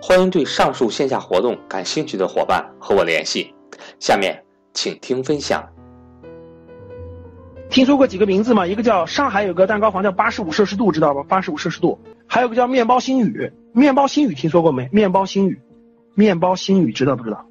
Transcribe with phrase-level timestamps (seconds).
[0.00, 3.54] 欢迎对上述线下活动感兴趣的伙伴和我联系。
[3.98, 5.68] 下面请听分享。
[7.70, 8.66] 听说过几个名字吗？
[8.66, 11.24] 一个叫上海有个蛋糕房叫八十五摄氏度，知道吗？
[11.28, 11.98] 八十五摄氏度。
[12.26, 14.88] 还有个叫面包新语，面包新语听说过没？
[14.92, 15.60] 面包新语，
[16.14, 17.44] 面包新语知道不知道？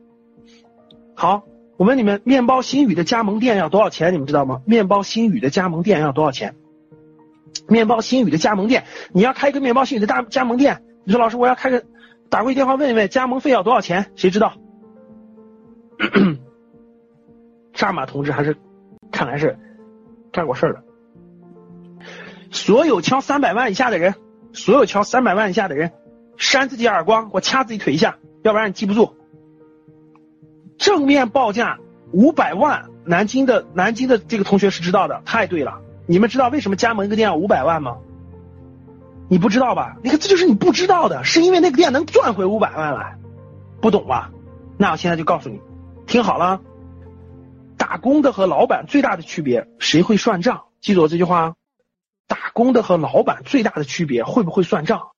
[1.13, 1.43] 好，
[1.77, 4.13] 我问你们，面包新语的加盟店要多少钱？
[4.13, 4.61] 你们知道吗？
[4.65, 6.55] 面包新语的加盟店要多少钱？
[7.67, 11.83] 面包新语的加盟店，你要开一个面包新语的大加盟店，你说老师我要开个。
[12.33, 14.11] 打过去电话问一问加盟费要多少钱？
[14.15, 14.53] 谁知道？
[17.75, 18.57] 扎马同志还是
[19.11, 19.55] 看来是
[20.31, 20.83] 干过事儿的。
[22.49, 24.15] 所有敲三百万以下的人，
[24.51, 25.91] 所有敲三百万以下的人，
[26.35, 29.15] 扇自己耳光，我掐自己腿一下，要不然你记不住。
[30.79, 31.77] 正面报价
[32.11, 35.81] 五百万，南京的南京的这个同学是知道的，太对了。
[36.07, 37.97] 你们知道为什么加盟一个店要五百万吗？
[39.29, 39.97] 你不知道吧？
[40.03, 43.17] 你看，这就是你不知道的，是因为那个店能赚回五百万来，
[43.81, 44.31] 不懂吧？
[44.77, 45.61] 那我现在就告诉你，
[46.05, 46.61] 听好了，
[47.77, 50.65] 打工的和老板最大的区别，谁会算账？
[50.81, 51.55] 记住我这句话，
[52.27, 55.11] 打工的和老板最大的区别，会不会算账？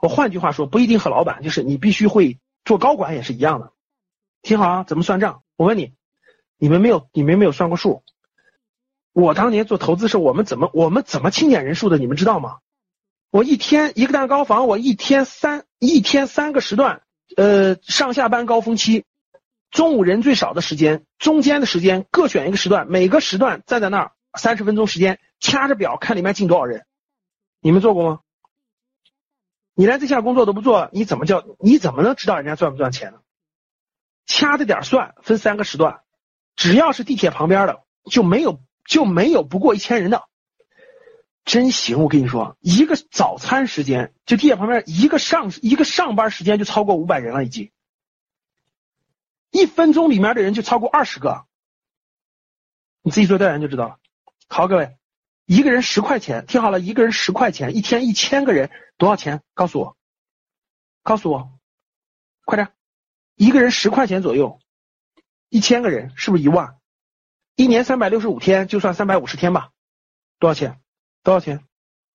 [0.00, 3.72] 我换句话说，不一定和老板，就是你必须会做高管也是一样的。
[4.42, 5.42] 听好啊，怎么算账？
[5.56, 5.92] 我问你，
[6.56, 8.02] 你们没有，你们没有算过数？
[9.12, 11.98] 我当年做投资时候，我们怎么我们怎么清点人数的？
[11.98, 12.58] 你们知道吗？
[13.30, 17.02] 我一天一个蛋糕房，我一天三一天三个时段，
[17.36, 19.04] 呃，上下班高峰期，
[19.70, 26.86] 中午人最少的时间，中间的时间各选一个时段，每个时段站在那儿三十分钟时间，掐着表看里面进多少人。
[27.60, 28.20] 你们做过吗？
[29.74, 33.20] 你连这项工作都不做，你怎么叫你怎么能知道人家赚不赚钱呢？
[34.26, 36.00] 掐着点算，分三个时段，
[36.56, 40.24] 只要是地铁旁边的，就没有就没有不过一千人的。
[41.50, 47.72] 真行，我跟你说，一个早餐时间就地铁旁边一个上一个上班时间就超过五百人了，已经
[49.50, 51.44] 一分钟里面的人就超过二十个，
[53.02, 53.98] 你自己做调研就知道了。
[54.46, 54.96] 好，各位，
[55.44, 59.42] 一个人十块钱，听好了，一个人十块钱，一天一千个人多少钱？
[59.52, 59.96] 告诉我，
[61.02, 61.50] 告诉我，
[62.44, 62.72] 快点，
[63.34, 64.60] 一个人十块钱左右，
[65.48, 66.76] 一千个人是不是一万？
[67.56, 69.72] 一年三百六十五天，就算三百五十天吧，
[70.38, 70.80] 多少钱？
[71.22, 71.60] 多少钱？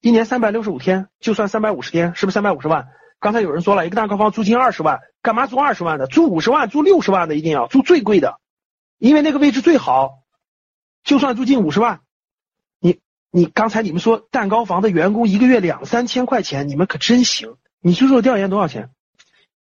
[0.02, 2.88] 一年三百六十五天，就算三百五十天，是不是三百五十万？
[3.20, 6.06] 刚才有人说了一个蛋糕房租金二十万，干嘛租二十万的？
[6.06, 8.40] 租五十万、租六十万的一定要租最贵的，
[9.00, 10.20] 因为那个位置最好。
[11.04, 12.02] 就算租金五十万，
[12.80, 13.00] 你
[13.32, 17.58] 你刚才你们说蛋糕房的员工一个月两三千块钱，你们可真行。
[17.80, 18.90] 你去做调研多少钱？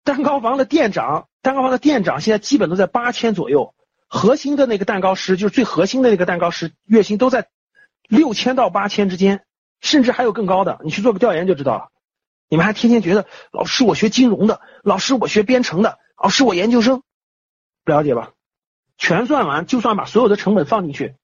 [0.04, 3.74] 蛋糕房的店长，蛋糕房的店长现在基本都在八千左右，
[4.08, 7.48] 核心的那个蛋糕师就是最核心的那个蛋糕师，月薪都在。
[8.10, 9.46] 六千到八千之间，
[9.80, 11.90] 甚至还有更高的，你去做个调研就知道了。
[12.50, 17.04] 你们还天天觉得老师我学金融的，老师我学编程的，老师我研究生，
[17.86, 18.32] 不了解吧？
[18.98, 21.16] 全算完，就算把所有的成本放进去，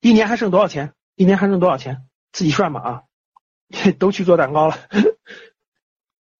[0.00, 0.94] 一年还剩多少钱？
[1.14, 2.06] 一年还剩多少钱？
[2.32, 3.02] 自己算吧啊！
[4.00, 4.78] 都去做蛋糕了。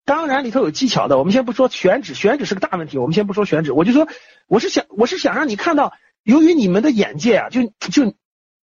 [0.06, 4.08] 当然里头有技巧的，我们先不说选址，选址是个大问题，我们先不说选址，我就说
[4.46, 5.92] 我是想我是想让你看到，
[6.22, 8.14] 由于你们的眼界啊，就就。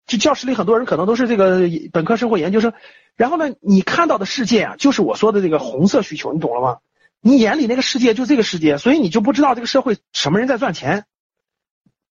[0.08, 1.62] 就教室里很多人可能都是这个
[1.92, 2.74] 本科生或研究生，
[3.16, 6.78] 然后呢，你看到的世界啊，就是我说的这个红色需求，你懂了吗？
[7.22, 11.06] 你眼里那个世界就这个世界，所以你就不知道这个社会什么人在赚钱，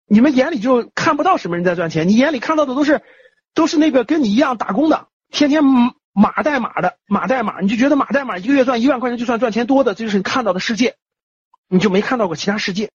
[0.06, 3.00] 你们眼里就看不到什么人在赚钱，你眼里看到的都是
[3.55, 5.64] 都是那个跟你一样打工的，天天
[6.12, 10.96] 码代码的码代码，你就觉得码代码一个月赚一万块钱就算赚钱多的，这就是你看到的世界，
[11.69, 12.91] 你就没看到过其他世界。